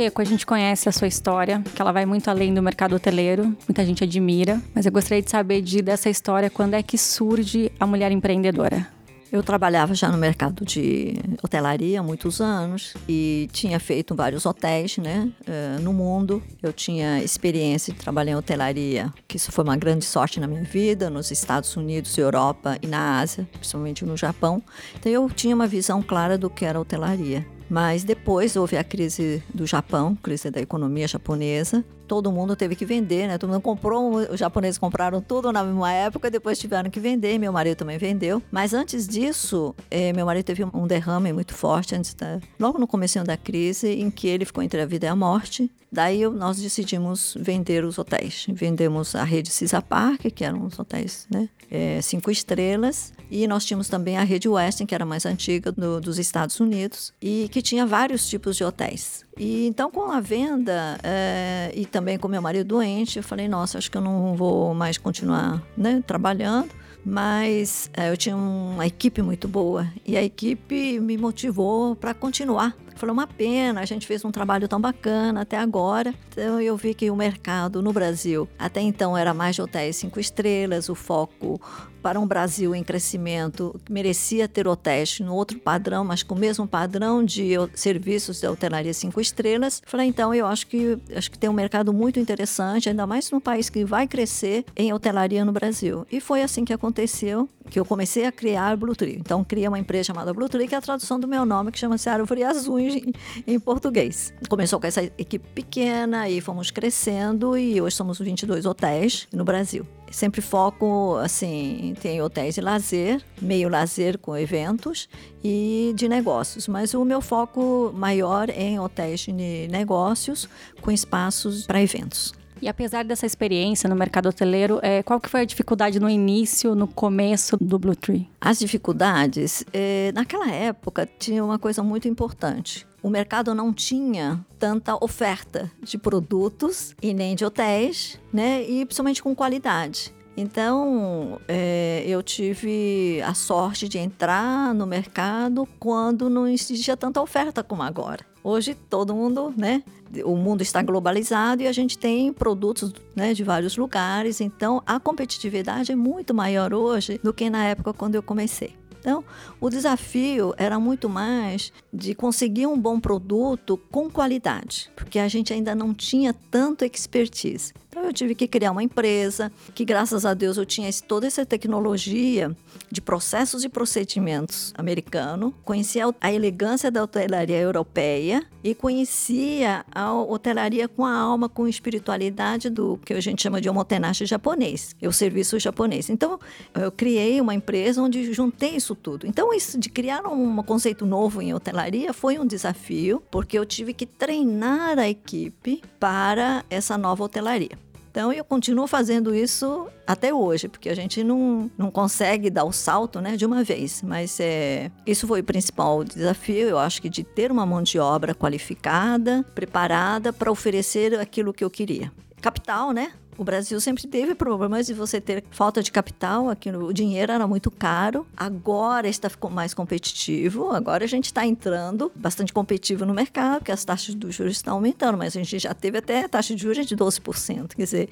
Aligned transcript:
Checo, 0.00 0.22
a 0.22 0.24
gente 0.24 0.46
conhece 0.46 0.88
a 0.88 0.92
sua 0.92 1.08
história, 1.08 1.62
que 1.74 1.82
ela 1.82 1.92
vai 1.92 2.06
muito 2.06 2.30
além 2.30 2.54
do 2.54 2.62
mercado 2.62 2.94
hoteleiro, 2.94 3.54
muita 3.68 3.84
gente 3.84 4.02
admira, 4.02 4.58
mas 4.74 4.86
eu 4.86 4.92
gostaria 4.92 5.22
de 5.22 5.30
saber 5.30 5.60
de, 5.60 5.82
dessa 5.82 6.08
história, 6.08 6.48
quando 6.48 6.72
é 6.72 6.82
que 6.82 6.96
surge 6.96 7.70
a 7.78 7.86
mulher 7.86 8.10
empreendedora? 8.10 8.88
Eu 9.32 9.44
trabalhava 9.44 9.94
já 9.94 10.08
no 10.08 10.18
mercado 10.18 10.64
de 10.64 11.14
hotelaria 11.40 12.00
há 12.00 12.02
muitos 12.02 12.40
anos 12.40 12.94
e 13.08 13.48
tinha 13.52 13.78
feito 13.78 14.12
vários 14.12 14.44
hotéis 14.44 14.98
né, 14.98 15.30
eh, 15.46 15.78
no 15.80 15.92
mundo. 15.92 16.42
Eu 16.60 16.72
tinha 16.72 17.22
experiência 17.22 17.92
de 17.92 18.00
trabalhar 18.00 18.32
em 18.32 18.36
hotelaria, 18.36 19.12
que 19.28 19.36
isso 19.36 19.52
foi 19.52 19.62
uma 19.62 19.76
grande 19.76 20.04
sorte 20.04 20.40
na 20.40 20.48
minha 20.48 20.64
vida, 20.64 21.08
nos 21.08 21.30
Estados 21.30 21.76
Unidos, 21.76 22.18
Europa 22.18 22.76
e 22.82 22.88
na 22.88 23.20
Ásia, 23.20 23.48
principalmente 23.52 24.04
no 24.04 24.16
Japão. 24.16 24.60
Então 24.98 25.12
eu 25.12 25.30
tinha 25.30 25.54
uma 25.54 25.66
visão 25.68 26.02
clara 26.02 26.36
do 26.36 26.50
que 26.50 26.64
era 26.64 26.80
hotelaria. 26.80 27.46
Mas 27.70 28.02
depois 28.02 28.56
houve 28.56 28.76
a 28.76 28.82
crise 28.82 29.42
do 29.54 29.64
Japão, 29.64 30.16
crise 30.16 30.50
da 30.50 30.60
economia 30.60 31.06
japonesa. 31.06 31.84
Todo 32.08 32.32
mundo 32.32 32.56
teve 32.56 32.74
que 32.74 32.84
vender, 32.84 33.28
né? 33.28 33.38
Todo 33.38 33.50
mundo 33.50 33.62
comprou, 33.62 34.16
os 34.16 34.40
japoneses 34.40 34.76
compraram 34.76 35.22
tudo 35.22 35.52
na 35.52 35.62
mesma 35.62 35.92
época, 35.92 36.28
depois 36.28 36.58
tiveram 36.58 36.90
que 36.90 36.98
vender. 36.98 37.38
Meu 37.38 37.52
marido 37.52 37.76
também 37.76 37.96
vendeu. 37.96 38.42
Mas 38.50 38.74
antes 38.74 39.06
disso, 39.06 39.72
eh, 39.88 40.12
meu 40.12 40.26
marido 40.26 40.44
teve 40.44 40.64
um 40.64 40.86
derrame 40.88 41.32
muito 41.32 41.54
forte, 41.54 41.94
antes 41.94 42.12
da, 42.14 42.40
logo 42.58 42.78
no 42.78 42.88
começo 42.88 43.22
da 43.22 43.36
crise, 43.36 43.88
em 43.88 44.10
que 44.10 44.26
ele 44.26 44.44
ficou 44.44 44.64
entre 44.64 44.80
a 44.80 44.86
vida 44.86 45.06
e 45.06 45.08
a 45.08 45.14
morte. 45.14 45.70
Daí 45.92 46.28
nós 46.28 46.58
decidimos 46.58 47.36
vender 47.38 47.84
os 47.84 47.98
hotéis. 47.98 48.46
Vendemos 48.48 49.14
a 49.14 49.24
rede 49.24 49.50
Cisa 49.50 49.82
Park, 49.82 50.26
que 50.34 50.44
eram 50.44 50.64
os 50.64 50.78
hotéis 50.78 51.26
né, 51.30 51.48
é, 51.70 52.00
cinco 52.00 52.30
estrelas, 52.30 53.12
e 53.30 53.46
nós 53.48 53.64
tínhamos 53.64 53.88
também 53.88 54.16
a 54.16 54.22
rede 54.22 54.48
Westin, 54.48 54.86
que 54.86 54.94
era 54.94 55.04
mais 55.04 55.26
antiga 55.26 55.72
do, 55.72 56.00
dos 56.00 56.18
Estados 56.18 56.60
Unidos, 56.60 57.12
e 57.20 57.48
que 57.50 57.60
tinha 57.60 57.84
vários 57.86 58.28
tipos 58.28 58.56
de 58.56 58.64
hotéis. 58.64 59.24
E 59.36 59.66
então, 59.66 59.90
com 59.90 60.10
a 60.10 60.20
venda 60.20 60.98
é, 61.02 61.72
e 61.74 61.86
também 61.86 62.18
com 62.18 62.28
meu 62.28 62.42
marido 62.42 62.68
doente, 62.68 63.18
eu 63.18 63.22
falei: 63.22 63.48
nossa, 63.48 63.78
acho 63.78 63.90
que 63.90 63.96
eu 63.96 64.02
não 64.02 64.36
vou 64.36 64.74
mais 64.74 64.96
continuar 64.98 65.62
né, 65.76 66.02
trabalhando 66.06 66.80
mas 67.04 67.90
é, 67.94 68.10
eu 68.10 68.16
tinha 68.16 68.36
uma 68.36 68.86
equipe 68.86 69.22
muito 69.22 69.48
boa 69.48 69.86
e 70.06 70.16
a 70.16 70.22
equipe 70.22 71.00
me 71.00 71.16
motivou 71.16 71.96
para 71.96 72.12
continuar. 72.12 72.76
Foi 73.00 73.08
uma 73.08 73.26
pena, 73.26 73.80
a 73.80 73.86
gente 73.86 74.06
fez 74.06 74.26
um 74.26 74.30
trabalho 74.30 74.68
tão 74.68 74.78
bacana 74.78 75.40
até 75.40 75.56
agora. 75.56 76.14
Então 76.28 76.60
eu 76.60 76.76
vi 76.76 76.92
que 76.92 77.10
o 77.10 77.16
mercado 77.16 77.80
no 77.80 77.94
Brasil 77.94 78.46
até 78.58 78.82
então 78.82 79.16
era 79.16 79.32
mais 79.32 79.56
de 79.56 79.62
hotéis 79.62 79.96
cinco 79.96 80.20
estrelas, 80.20 80.90
o 80.90 80.94
foco 80.94 81.58
para 82.02 82.18
um 82.18 82.26
Brasil 82.26 82.74
em 82.74 82.82
crescimento 82.82 83.78
merecia 83.88 84.48
ter 84.48 84.66
hotéis 84.66 85.20
no 85.20 85.34
outro 85.34 85.58
padrão, 85.58 86.04
mas 86.04 86.22
com 86.22 86.34
o 86.34 86.38
mesmo 86.38 86.66
padrão 86.66 87.24
de 87.24 87.52
serviços 87.74 88.40
de 88.40 88.48
hotelaria 88.48 88.92
cinco 88.92 89.20
estrelas. 89.20 89.82
Falei, 89.86 90.06
então 90.06 90.34
eu 90.34 90.46
acho 90.46 90.66
que 90.66 90.98
acho 91.14 91.30
que 91.30 91.38
tem 91.38 91.48
um 91.48 91.54
mercado 91.54 91.92
muito 91.92 92.18
interessante, 92.18 92.88
ainda 92.88 93.06
mais 93.06 93.30
num 93.30 93.40
país 93.40 93.70
que 93.70 93.84
vai 93.84 94.06
crescer 94.06 94.64
em 94.76 94.92
hotelaria 94.92 95.44
no 95.44 95.52
Brasil. 95.52 96.06
E 96.10 96.20
foi 96.20 96.42
assim 96.42 96.64
que 96.64 96.72
aconteceu, 96.72 97.48
que 97.70 97.78
eu 97.78 97.84
comecei 97.84 98.26
a 98.26 98.32
criar 98.32 98.76
Blue. 98.76 98.94
Então 99.16 99.44
criei 99.44 99.68
uma 99.68 99.78
empresa 99.78 100.04
chamada 100.04 100.34
Blue 100.34 100.48
que 100.48 100.74
é 100.74 100.78
a 100.78 100.80
tradução 100.80 101.18
do 101.18 101.28
meu 101.28 101.46
nome, 101.46 101.70
que 101.70 101.78
chama-se 101.78 102.08
Árvore 102.08 102.42
Azul 102.42 102.80
em, 102.80 103.12
em 103.46 103.60
português. 103.60 104.34
Começou 104.48 104.80
com 104.80 104.86
essa 104.86 105.02
equipe 105.02 105.46
pequena 105.54 106.28
e 106.28 106.40
fomos 106.40 106.70
crescendo 106.70 107.56
e 107.56 107.80
hoje 107.80 107.96
somos 107.96 108.18
22 108.18 108.66
hotéis 108.66 109.28
no 109.32 109.44
Brasil 109.44 109.86
sempre 110.10 110.40
foco 110.40 111.16
assim 111.22 111.94
tem 112.02 112.20
hotéis 112.20 112.56
de 112.56 112.60
lazer 112.60 113.22
meio 113.40 113.68
lazer 113.68 114.18
com 114.18 114.36
eventos 114.36 115.08
e 115.42 115.92
de 115.94 116.08
negócios 116.08 116.66
mas 116.66 116.94
o 116.94 117.04
meu 117.04 117.20
foco 117.20 117.92
maior 117.94 118.50
é 118.50 118.60
em 118.60 118.80
hotéis 118.80 119.20
de 119.20 119.68
negócios 119.70 120.48
com 120.80 120.90
espaços 120.90 121.64
para 121.64 121.80
eventos 121.80 122.34
e 122.60 122.68
apesar 122.68 123.04
dessa 123.04 123.26
experiência 123.26 123.88
no 123.88 123.96
mercado 123.96 124.28
hoteleiro, 124.28 124.78
é, 124.82 125.02
qual 125.02 125.20
que 125.20 125.28
foi 125.28 125.40
a 125.40 125.44
dificuldade 125.44 125.98
no 125.98 126.08
início, 126.08 126.74
no 126.74 126.86
começo 126.86 127.56
do 127.56 127.78
Blue 127.78 127.96
Tree? 127.96 128.28
As 128.40 128.58
dificuldades, 128.58 129.64
é, 129.72 130.12
naquela 130.14 130.50
época 130.50 131.08
tinha 131.18 131.44
uma 131.44 131.58
coisa 131.58 131.82
muito 131.82 132.08
importante 132.08 132.88
o 133.02 133.08
mercado 133.08 133.54
não 133.54 133.72
tinha 133.72 134.44
tanta 134.58 134.94
oferta 135.02 135.70
de 135.82 135.96
produtos 135.96 136.94
e 137.00 137.14
nem 137.14 137.34
de 137.34 137.44
hotéis, 137.44 138.20
né? 138.32 138.62
E 138.62 138.84
principalmente 138.84 139.22
com 139.22 139.34
qualidade. 139.34 140.12
Então, 140.36 141.40
é, 141.48 142.04
eu 142.06 142.22
tive 142.22 143.20
a 143.22 143.34
sorte 143.34 143.88
de 143.88 143.98
entrar 143.98 144.74
no 144.74 144.86
mercado 144.86 145.68
quando 145.78 146.30
não 146.30 146.46
existia 146.46 146.96
tanta 146.96 147.20
oferta 147.20 147.62
como 147.62 147.82
agora. 147.82 148.24
Hoje, 148.42 148.74
todo 148.74 149.14
mundo, 149.14 149.52
né? 149.56 149.82
O 150.24 150.34
mundo 150.34 150.62
está 150.62 150.82
globalizado 150.82 151.62
e 151.62 151.66
a 151.66 151.72
gente 151.72 151.98
tem 151.98 152.32
produtos 152.32 152.92
né, 153.14 153.32
de 153.32 153.44
vários 153.44 153.76
lugares, 153.76 154.40
então 154.40 154.82
a 154.84 154.98
competitividade 154.98 155.92
é 155.92 155.94
muito 155.94 156.34
maior 156.34 156.74
hoje 156.74 157.20
do 157.22 157.32
que 157.32 157.48
na 157.48 157.66
época 157.66 157.92
quando 157.92 158.16
eu 158.16 158.22
comecei. 158.22 158.74
Então, 159.00 159.24
o 159.58 159.70
desafio 159.70 160.52
era 160.58 160.78
muito 160.78 161.08
mais 161.08 161.72
de 161.92 162.14
conseguir 162.14 162.66
um 162.66 162.78
bom 162.78 163.00
produto 163.00 163.80
com 163.90 164.10
qualidade, 164.10 164.90
porque 164.94 165.18
a 165.18 165.26
gente 165.26 165.52
ainda 165.52 165.74
não 165.74 165.94
tinha 165.94 166.34
tanto 166.50 166.84
expertise. 166.84 167.72
Então, 167.90 168.04
eu 168.04 168.12
tive 168.12 168.36
que 168.36 168.46
criar 168.46 168.70
uma 168.70 168.84
empresa 168.84 169.50
que, 169.74 169.84
graças 169.84 170.24
a 170.24 170.32
Deus, 170.32 170.56
eu 170.56 170.64
tinha 170.64 170.88
toda 171.08 171.26
essa 171.26 171.44
tecnologia 171.44 172.56
de 172.88 173.00
processos 173.00 173.64
e 173.64 173.68
procedimentos 173.68 174.72
americano, 174.78 175.52
conhecia 175.64 176.04
a 176.20 176.32
elegância 176.32 176.88
da 176.88 177.02
hotelaria 177.02 177.58
europeia 177.58 178.46
e 178.62 178.76
conhecia 178.76 179.84
a 179.92 180.14
hotelaria 180.14 180.86
com 180.86 181.04
a 181.04 181.12
alma, 181.12 181.48
com 181.48 181.66
espiritualidade 181.66 182.70
do 182.70 182.96
que 183.04 183.12
a 183.12 183.20
gente 183.20 183.42
chama 183.42 183.60
de 183.60 183.68
omotenashi 183.68 184.24
japonês, 184.24 184.94
é 185.02 185.08
o 185.08 185.12
serviço 185.12 185.58
japonês. 185.58 186.08
Então, 186.10 186.38
eu 186.74 186.92
criei 186.92 187.40
uma 187.40 187.54
empresa 187.54 188.00
onde 188.00 188.32
juntei 188.32 188.76
isso 188.76 188.94
tudo. 188.94 189.26
Então, 189.26 189.52
isso 189.52 189.76
de 189.78 189.90
criar 189.90 190.28
um 190.28 190.62
conceito 190.62 191.04
novo 191.04 191.42
em 191.42 191.52
hotelaria 191.52 192.12
foi 192.12 192.38
um 192.38 192.46
desafio, 192.46 193.20
porque 193.32 193.58
eu 193.58 193.66
tive 193.66 193.92
que 193.92 194.06
treinar 194.06 194.96
a 194.96 195.08
equipe 195.08 195.82
para 195.98 196.64
essa 196.70 196.96
nova 196.96 197.24
hotelaria. 197.24 197.89
Então 198.10 198.32
eu 198.32 198.44
continuo 198.44 198.86
fazendo 198.86 199.34
isso 199.34 199.86
até 200.06 200.34
hoje, 200.34 200.68
porque 200.68 200.88
a 200.88 200.94
gente 200.94 201.22
não, 201.22 201.70
não 201.78 201.90
consegue 201.90 202.50
dar 202.50 202.64
o 202.64 202.72
salto 202.72 203.20
né, 203.20 203.36
de 203.36 203.46
uma 203.46 203.62
vez. 203.62 204.02
Mas 204.02 204.38
é, 204.40 204.90
isso 205.06 205.26
foi 205.26 205.40
o 205.40 205.44
principal 205.44 206.02
desafio, 206.02 206.68
eu 206.68 206.78
acho 206.78 207.00
que 207.00 207.08
de 207.08 207.22
ter 207.22 207.52
uma 207.52 207.64
mão 207.64 207.82
de 207.82 207.98
obra 207.98 208.34
qualificada, 208.34 209.44
preparada 209.54 210.32
para 210.32 210.50
oferecer 210.50 211.18
aquilo 211.18 211.52
que 211.52 211.62
eu 211.64 211.70
queria. 211.70 212.12
Capital, 212.40 212.92
né? 212.92 213.12
O 213.40 213.44
Brasil 213.44 213.80
sempre 213.80 214.06
teve 214.06 214.34
problemas 214.34 214.86
de 214.86 214.92
você 214.92 215.18
ter 215.18 215.42
falta 215.50 215.82
de 215.82 215.90
capital, 215.90 216.50
aqui 216.50 216.68
o 216.68 216.92
dinheiro 216.92 217.32
era 217.32 217.46
muito 217.46 217.70
caro. 217.70 218.26
Agora 218.36 219.08
está 219.08 219.30
mais 219.50 219.72
competitivo. 219.72 220.72
Agora 220.72 221.04
a 221.04 221.08
gente 221.08 221.24
está 221.24 221.46
entrando 221.46 222.12
bastante 222.14 222.52
competitivo 222.52 223.06
no 223.06 223.14
mercado, 223.14 223.60
porque 223.60 223.72
as 223.72 223.82
taxas 223.82 224.14
de 224.14 224.30
juros 224.30 224.56
estão 224.56 224.74
aumentando, 224.74 225.16
mas 225.16 225.34
a 225.34 225.42
gente 225.42 225.58
já 225.58 225.72
teve 225.72 225.96
até 225.96 226.28
taxa 226.28 226.54
de 226.54 226.60
juros 226.60 226.84
de 226.84 226.94
12%. 226.94 227.68
Quer 227.74 227.82
dizer, 227.82 228.08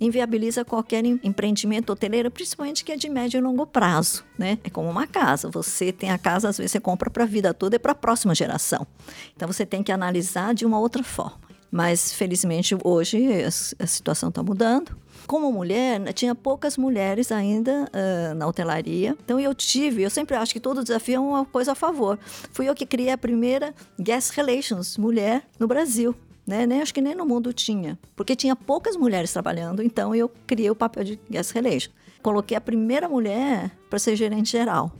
inviabiliza 0.00 0.64
qualquer 0.64 1.04
empreendimento 1.04 1.90
hoteleiro, 1.90 2.30
principalmente 2.30 2.84
que 2.84 2.92
é 2.92 2.96
de 2.96 3.08
médio 3.08 3.38
e 3.38 3.40
longo 3.40 3.66
prazo, 3.66 4.24
né? 4.38 4.60
É 4.62 4.70
como 4.70 4.88
uma 4.88 5.08
casa. 5.08 5.50
Você 5.50 5.90
tem 5.90 6.12
a 6.12 6.18
casa, 6.18 6.50
às 6.50 6.56
vezes 6.56 6.70
você 6.70 6.78
compra 6.78 7.10
para 7.10 7.24
a 7.24 7.26
vida 7.26 7.52
toda 7.52 7.74
e 7.74 7.78
para 7.80 7.90
a 7.90 7.96
próxima 7.96 8.32
geração. 8.32 8.86
Então 9.34 9.48
você 9.48 9.66
tem 9.66 9.82
que 9.82 9.90
analisar 9.90 10.54
de 10.54 10.64
uma 10.64 10.78
outra 10.78 11.02
forma. 11.02 11.47
Mas, 11.70 12.12
felizmente, 12.12 12.76
hoje 12.82 13.44
a 13.78 13.86
situação 13.86 14.30
está 14.30 14.42
mudando. 14.42 14.96
Como 15.26 15.52
mulher, 15.52 16.12
tinha 16.14 16.34
poucas 16.34 16.78
mulheres 16.78 17.30
ainda 17.30 17.90
uh, 17.92 18.34
na 18.34 18.46
hotelaria. 18.46 19.14
Então, 19.22 19.38
eu 19.38 19.54
tive, 19.54 20.02
eu 20.02 20.10
sempre 20.10 20.34
acho 20.36 20.52
que 20.52 20.60
todo 20.60 20.82
desafio 20.82 21.16
é 21.16 21.20
uma 21.20 21.44
coisa 21.44 21.72
a 21.72 21.74
favor. 21.74 22.18
Fui 22.52 22.68
eu 22.68 22.74
que 22.74 22.86
criei 22.86 23.10
a 23.10 23.18
primeira 23.18 23.74
Guest 24.00 24.30
Relations 24.30 24.96
mulher 24.96 25.42
no 25.58 25.66
Brasil. 25.66 26.14
Né? 26.48 26.66
Nem, 26.66 26.80
acho 26.80 26.94
que 26.94 27.02
nem 27.02 27.14
no 27.14 27.26
mundo 27.26 27.52
tinha, 27.52 27.98
porque 28.16 28.34
tinha 28.34 28.56
poucas 28.56 28.96
mulheres 28.96 29.30
trabalhando, 29.30 29.82
então 29.82 30.14
eu 30.14 30.30
criei 30.46 30.70
o 30.70 30.74
papel 30.74 31.04
de 31.04 31.20
guest 31.30 31.52
relations. 31.52 31.90
Coloquei 32.22 32.56
a 32.56 32.60
primeira 32.60 33.06
mulher 33.06 33.70
para 33.90 33.98
ser 33.98 34.16
gerente 34.16 34.50
geral. 34.50 34.90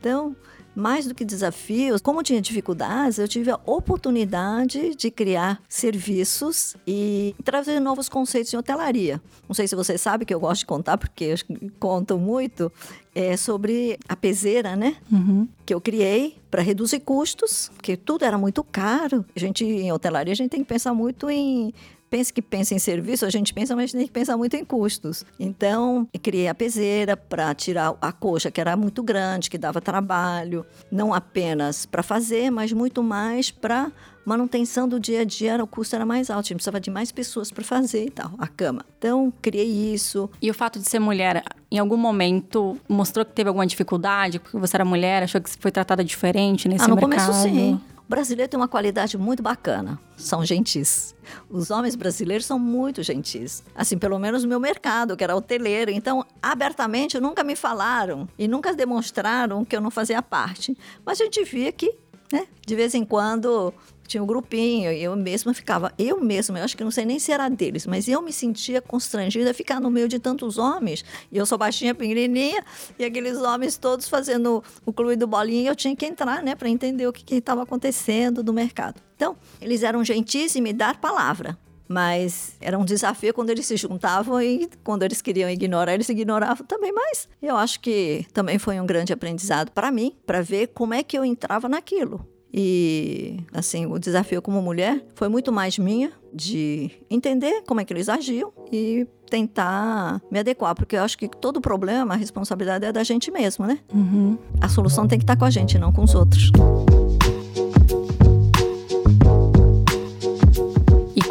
Então, 0.00 0.34
mais 0.76 1.06
do 1.06 1.14
que 1.14 1.24
desafios, 1.24 2.02
como 2.02 2.22
tinha 2.22 2.40
dificuldades, 2.40 3.18
eu 3.18 3.26
tive 3.26 3.50
a 3.50 3.58
oportunidade 3.64 4.94
de 4.94 5.10
criar 5.10 5.60
serviços 5.66 6.76
e 6.86 7.34
trazer 7.42 7.80
novos 7.80 8.10
conceitos 8.10 8.52
em 8.52 8.58
hotelaria. 8.58 9.20
Não 9.48 9.54
sei 9.54 9.66
se 9.66 9.74
você 9.74 9.96
sabe 9.96 10.26
que 10.26 10.34
eu 10.34 10.38
gosto 10.38 10.60
de 10.60 10.66
contar, 10.66 10.98
porque 10.98 11.24
eu 11.24 11.36
conto 11.80 12.18
muito, 12.18 12.70
é 13.14 13.34
sobre 13.36 13.98
a 14.06 14.14
peseira, 14.14 14.76
né? 14.76 14.96
Uhum. 15.10 15.48
Que 15.64 15.72
eu 15.72 15.80
criei 15.80 16.36
para 16.50 16.60
reduzir 16.60 17.00
custos, 17.00 17.70
porque 17.74 17.96
tudo 17.96 18.26
era 18.26 18.36
muito 18.36 18.62
caro. 18.62 19.24
A 19.34 19.40
gente, 19.40 19.64
em 19.64 19.90
hotelaria, 19.90 20.32
a 20.32 20.36
gente 20.36 20.50
tem 20.50 20.60
que 20.60 20.68
pensar 20.68 20.92
muito 20.92 21.30
em 21.30 21.72
pense 22.10 22.32
que 22.32 22.42
pensa 22.42 22.74
em 22.74 22.78
serviço, 22.78 23.24
a 23.24 23.30
gente 23.30 23.52
pensa, 23.52 23.74
mas 23.74 23.84
a 23.84 23.86
gente 23.86 23.96
tem 23.96 24.06
que 24.06 24.12
pensar 24.12 24.36
muito 24.36 24.54
em 24.54 24.64
custos. 24.64 25.24
Então, 25.38 26.08
criei 26.22 26.48
a 26.48 26.54
peseira 26.54 27.16
para 27.16 27.54
tirar 27.54 27.96
a 28.00 28.12
coxa, 28.12 28.50
que 28.50 28.60
era 28.60 28.76
muito 28.76 29.02
grande, 29.02 29.50
que 29.50 29.58
dava 29.58 29.80
trabalho, 29.80 30.64
não 30.90 31.12
apenas 31.12 31.86
para 31.86 32.02
fazer, 32.02 32.50
mas 32.50 32.72
muito 32.72 33.02
mais 33.02 33.50
para 33.50 33.90
manutenção 34.26 34.88
do 34.88 34.98
dia 34.98 35.20
a 35.20 35.24
dia, 35.24 35.62
o 35.62 35.66
custo 35.68 35.94
era 35.94 36.04
mais 36.04 36.30
alto, 36.30 36.40
a 36.40 36.48
gente 36.48 36.56
precisava 36.56 36.80
de 36.80 36.90
mais 36.90 37.12
pessoas 37.12 37.52
para 37.52 37.62
fazer 37.62 38.06
e 38.06 38.10
tal, 38.10 38.32
a 38.38 38.48
cama. 38.48 38.84
Então, 38.98 39.32
criei 39.40 39.94
isso. 39.94 40.28
E 40.42 40.50
o 40.50 40.54
fato 40.54 40.80
de 40.80 40.90
ser 40.90 40.98
mulher, 40.98 41.44
em 41.70 41.78
algum 41.78 41.96
momento, 41.96 42.76
mostrou 42.88 43.24
que 43.24 43.32
teve 43.32 43.48
alguma 43.48 43.66
dificuldade, 43.66 44.40
porque 44.40 44.58
você 44.58 44.76
era 44.76 44.84
mulher, 44.84 45.22
achou 45.22 45.40
que 45.40 45.48
foi 45.60 45.70
tratada 45.70 46.02
diferente 46.02 46.68
nesse 46.68 46.84
ah, 46.84 46.88
no 46.88 46.96
mercado? 46.96 47.24
começo, 47.24 47.42
sim. 47.42 47.80
O 48.06 48.08
brasileiro 48.08 48.48
tem 48.48 48.58
uma 48.58 48.68
qualidade 48.68 49.18
muito 49.18 49.42
bacana. 49.42 49.98
São 50.16 50.44
gentis. 50.44 51.12
Os 51.50 51.72
homens 51.72 51.96
brasileiros 51.96 52.46
são 52.46 52.56
muito 52.56 53.02
gentis. 53.02 53.64
Assim, 53.74 53.98
pelo 53.98 54.16
menos 54.16 54.44
no 54.44 54.48
meu 54.48 54.60
mercado, 54.60 55.16
que 55.16 55.24
era 55.24 55.34
hoteleiro. 55.34 55.90
Então, 55.90 56.24
abertamente, 56.40 57.18
nunca 57.18 57.42
me 57.42 57.56
falaram 57.56 58.28
e 58.38 58.46
nunca 58.46 58.72
demonstraram 58.72 59.64
que 59.64 59.74
eu 59.74 59.80
não 59.80 59.90
fazia 59.90 60.22
parte. 60.22 60.78
Mas 61.04 61.20
a 61.20 61.24
gente 61.24 61.42
via 61.42 61.72
que, 61.72 61.96
né, 62.32 62.46
de 62.66 62.74
vez 62.74 62.94
em 62.94 63.04
quando, 63.04 63.72
tinha 64.06 64.22
um 64.22 64.26
grupinho, 64.26 64.92
e 64.92 65.02
eu 65.02 65.16
mesma 65.16 65.52
ficava, 65.52 65.92
eu 65.98 66.20
mesma, 66.20 66.58
eu 66.58 66.64
acho 66.64 66.76
que 66.76 66.84
não 66.84 66.90
sei 66.90 67.04
nem 67.04 67.18
se 67.18 67.32
era 67.32 67.48
deles, 67.48 67.86
mas 67.86 68.08
eu 68.08 68.22
me 68.22 68.32
sentia 68.32 68.80
constrangida 68.80 69.50
a 69.50 69.54
ficar 69.54 69.80
no 69.80 69.90
meio 69.90 70.08
de 70.08 70.18
tantos 70.18 70.58
homens. 70.58 71.04
E 71.30 71.36
eu 71.36 71.44
sou 71.44 71.58
baixinha, 71.58 71.94
pequenininha, 71.94 72.64
e 72.98 73.04
aqueles 73.04 73.36
homens 73.38 73.76
todos 73.76 74.08
fazendo 74.08 74.62
o 74.84 74.92
clube 74.92 75.16
do 75.16 75.26
bolinho, 75.26 75.64
e 75.64 75.66
eu 75.66 75.76
tinha 75.76 75.94
que 75.94 76.06
entrar, 76.06 76.42
né, 76.42 76.54
para 76.54 76.68
entender 76.68 77.06
o 77.06 77.12
que 77.12 77.34
estava 77.34 77.62
acontecendo 77.62 78.42
no 78.42 78.52
mercado. 78.52 79.00
Então, 79.16 79.36
eles 79.60 79.82
eram 79.82 80.04
gentis 80.04 80.54
em 80.56 80.60
me 80.60 80.72
dar 80.72 81.00
palavra. 81.00 81.58
Mas 81.88 82.56
era 82.60 82.78
um 82.78 82.84
desafio 82.84 83.32
quando 83.32 83.50
eles 83.50 83.66
se 83.66 83.76
juntavam 83.76 84.40
e 84.42 84.68
quando 84.82 85.02
eles 85.02 85.22
queriam 85.22 85.48
ignorar, 85.48 85.94
eles 85.94 86.08
ignoravam 86.08 86.66
também. 86.66 86.92
Mas 86.92 87.28
eu 87.42 87.56
acho 87.56 87.80
que 87.80 88.26
também 88.32 88.58
foi 88.58 88.80
um 88.80 88.86
grande 88.86 89.12
aprendizado 89.12 89.70
para 89.70 89.90
mim, 89.90 90.14
para 90.26 90.42
ver 90.42 90.68
como 90.68 90.94
é 90.94 91.02
que 91.02 91.16
eu 91.16 91.24
entrava 91.24 91.68
naquilo. 91.68 92.26
E, 92.52 93.38
assim, 93.52 93.84
o 93.86 93.98
desafio 93.98 94.40
como 94.40 94.62
mulher 94.62 95.04
foi 95.14 95.28
muito 95.28 95.52
mais 95.52 95.78
minha 95.78 96.10
de 96.32 96.90
entender 97.10 97.62
como 97.66 97.80
é 97.80 97.84
que 97.84 97.92
eles 97.92 98.08
agiam 98.08 98.50
e 98.72 99.06
tentar 99.28 100.22
me 100.30 100.38
adequar, 100.38 100.74
porque 100.74 100.96
eu 100.96 101.02
acho 101.02 101.18
que 101.18 101.28
todo 101.28 101.60
problema, 101.60 102.14
a 102.14 102.16
responsabilidade 102.16 102.86
é 102.86 102.92
da 102.92 103.02
gente 103.02 103.30
mesmo, 103.30 103.66
né? 103.66 103.78
Uhum. 103.92 104.38
A 104.60 104.68
solução 104.68 105.06
tem 105.06 105.18
que 105.18 105.24
estar 105.24 105.36
com 105.36 105.44
a 105.44 105.50
gente, 105.50 105.78
não 105.78 105.92
com 105.92 106.04
os 106.04 106.14
outros. 106.14 106.50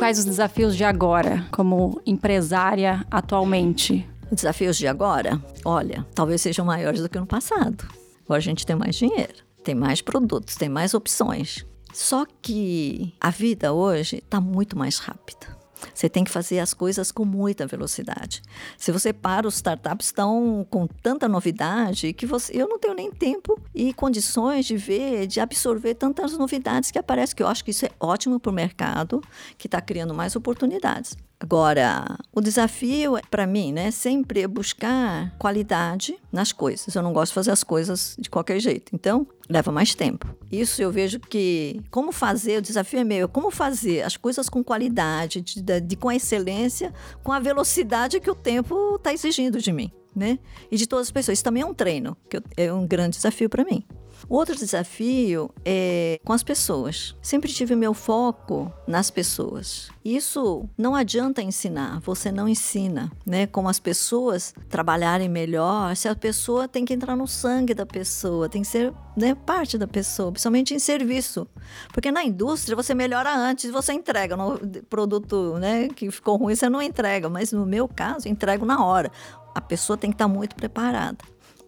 Quais 0.05 0.19
os 0.19 0.25
desafios 0.25 0.77
de 0.77 0.83
agora, 0.83 1.47
como 1.49 1.99
empresária 2.05 3.03
atualmente? 3.09 4.07
Os 4.29 4.35
desafios 4.35 4.77
de 4.77 4.85
agora, 4.85 5.41
olha, 5.65 6.05
talvez 6.13 6.41
sejam 6.41 6.63
maiores 6.63 7.01
do 7.01 7.09
que 7.09 7.17
no 7.17 7.25
passado. 7.25 7.83
Agora 8.23 8.37
a 8.37 8.39
gente 8.39 8.67
tem 8.67 8.75
mais 8.75 8.95
dinheiro 8.95 9.45
tem 9.63 9.73
mais 9.73 9.99
produtos, 9.99 10.53
tem 10.53 10.69
mais 10.69 10.93
opções. 10.93 11.65
Só 11.91 12.23
que 12.39 13.15
a 13.19 13.31
vida 13.31 13.73
hoje 13.73 14.17
está 14.17 14.39
muito 14.39 14.77
mais 14.77 14.99
rápida. 14.99 15.54
Você 15.93 16.09
tem 16.09 16.23
que 16.23 16.31
fazer 16.31 16.59
as 16.59 16.73
coisas 16.73 17.11
com 17.11 17.25
muita 17.25 17.65
velocidade. 17.67 18.41
Se 18.77 18.91
você 18.91 19.13
para, 19.13 19.47
os 19.47 19.55
startups 19.55 20.07
estão 20.07 20.65
com 20.69 20.87
tanta 20.87 21.27
novidade 21.27 22.13
que 22.13 22.25
você, 22.25 22.51
eu 22.55 22.67
não 22.67 22.79
tenho 22.79 22.93
nem 22.93 23.11
tempo 23.11 23.59
e 23.73 23.93
condições 23.93 24.65
de 24.65 24.77
ver, 24.77 25.27
de 25.27 25.39
absorver 25.39 25.95
tantas 25.95 26.37
novidades 26.37 26.91
que 26.91 26.99
aparecem, 26.99 27.35
que 27.35 27.43
eu 27.43 27.47
acho 27.47 27.63
que 27.63 27.71
isso 27.71 27.85
é 27.85 27.91
ótimo 27.99 28.39
para 28.39 28.51
o 28.51 28.53
mercado, 28.53 29.21
que 29.57 29.67
está 29.67 29.81
criando 29.81 30.13
mais 30.13 30.35
oportunidades. 30.35 31.15
Agora, 31.45 32.17
o 32.33 32.41
desafio 32.41 33.19
para 33.29 33.45
mim, 33.45 33.71
né, 33.71 33.91
sempre 33.91 34.41
é 34.41 34.47
buscar 34.47 35.31
qualidade 35.37 36.17
nas 36.31 36.51
coisas. 36.51 36.95
Eu 36.95 37.03
não 37.03 37.13
gosto 37.13 37.29
de 37.29 37.35
fazer 37.35 37.51
as 37.51 37.63
coisas 37.63 38.15
de 38.17 38.31
qualquer 38.31 38.59
jeito. 38.59 38.95
Então, 38.95 39.27
leva 39.47 39.71
mais 39.71 39.93
tempo. 39.93 40.27
Isso 40.51 40.81
eu 40.81 40.91
vejo 40.91 41.19
que 41.19 41.83
como 41.91 42.11
fazer, 42.11 42.57
o 42.57 42.61
desafio 42.63 42.99
é 42.99 43.03
meu, 43.03 43.29
como 43.29 43.51
fazer 43.51 44.01
as 44.01 44.17
coisas 44.17 44.49
com 44.49 44.63
qualidade, 44.63 45.39
de, 45.39 45.61
de, 45.61 45.95
com 45.95 46.11
excelência, 46.11 46.91
com 47.23 47.31
a 47.31 47.39
velocidade 47.39 48.19
que 48.19 48.31
o 48.31 48.33
tempo 48.33 48.95
está 48.95 49.13
exigindo 49.13 49.61
de 49.61 49.71
mim, 49.71 49.91
né? 50.15 50.39
E 50.71 50.77
de 50.77 50.87
todas 50.87 51.05
as 51.05 51.11
pessoas. 51.11 51.37
Isso 51.37 51.43
também 51.43 51.61
é 51.61 51.65
um 51.65 51.75
treino, 51.75 52.17
que 52.27 52.41
é 52.57 52.73
um 52.73 52.87
grande 52.87 53.17
desafio 53.17 53.51
para 53.51 53.63
mim. 53.63 53.85
O 54.27 54.35
outro 54.35 54.55
desafio 54.55 55.51
é 55.63 56.19
com 56.23 56.33
as 56.33 56.43
pessoas. 56.43 57.15
Sempre 57.21 57.51
tive 57.51 57.75
meu 57.75 57.93
foco 57.93 58.71
nas 58.87 59.11
pessoas. 59.11 59.89
Isso 60.03 60.67
não 60.77 60.95
adianta 60.95 61.41
ensinar, 61.41 61.99
você 62.01 62.31
não 62.31 62.47
ensina, 62.47 63.11
né? 63.25 63.47
Como 63.47 63.69
as 63.69 63.79
pessoas 63.79 64.53
trabalharem 64.69 65.29
melhor, 65.29 65.95
se 65.95 66.07
a 66.07 66.15
pessoa 66.15 66.67
tem 66.67 66.85
que 66.85 66.93
entrar 66.93 67.15
no 67.15 67.27
sangue 67.27 67.73
da 67.73 67.85
pessoa, 67.85 68.49
tem 68.49 68.61
que 68.61 68.67
ser 68.67 68.93
né, 69.15 69.33
parte 69.33 69.77
da 69.77 69.87
pessoa, 69.87 70.31
principalmente 70.31 70.73
em 70.73 70.79
serviço. 70.79 71.47
Porque 71.93 72.11
na 72.11 72.23
indústria 72.23 72.75
você 72.75 72.93
melhora 72.93 73.35
antes, 73.35 73.71
você 73.71 73.93
entrega. 73.93 74.35
No 74.35 74.59
produto 74.89 75.57
né, 75.57 75.87
que 75.89 76.09
ficou 76.11 76.37
ruim, 76.37 76.55
você 76.55 76.69
não 76.69 76.81
entrega. 76.81 77.29
Mas 77.29 77.51
no 77.51 77.65
meu 77.65 77.87
caso, 77.87 78.27
entrego 78.27 78.65
na 78.65 78.83
hora. 78.83 79.11
A 79.53 79.61
pessoa 79.61 79.97
tem 79.97 80.09
que 80.09 80.15
estar 80.15 80.27
muito 80.27 80.55
preparada. 80.55 81.17